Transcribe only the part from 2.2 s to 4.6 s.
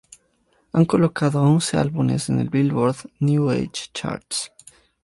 en el Billboard New Age Charts.